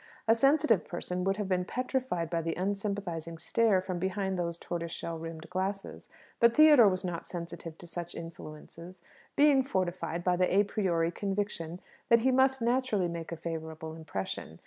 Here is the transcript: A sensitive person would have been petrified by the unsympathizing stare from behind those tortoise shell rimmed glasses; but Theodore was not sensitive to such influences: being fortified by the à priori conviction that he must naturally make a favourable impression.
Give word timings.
A 0.27 0.33
sensitive 0.33 0.87
person 0.87 1.23
would 1.25 1.37
have 1.37 1.47
been 1.47 1.63
petrified 1.63 2.27
by 2.27 2.41
the 2.41 2.55
unsympathizing 2.55 3.37
stare 3.37 3.83
from 3.83 3.99
behind 3.99 4.35
those 4.35 4.57
tortoise 4.57 4.91
shell 4.91 5.19
rimmed 5.19 5.47
glasses; 5.51 6.09
but 6.39 6.55
Theodore 6.55 6.87
was 6.89 7.05
not 7.05 7.27
sensitive 7.27 7.77
to 7.77 7.85
such 7.85 8.15
influences: 8.15 9.03
being 9.35 9.61
fortified 9.63 10.23
by 10.23 10.37
the 10.37 10.47
à 10.47 10.67
priori 10.67 11.11
conviction 11.11 11.81
that 12.09 12.21
he 12.21 12.31
must 12.31 12.63
naturally 12.63 13.09
make 13.09 13.31
a 13.31 13.37
favourable 13.37 13.93
impression. 13.93 14.57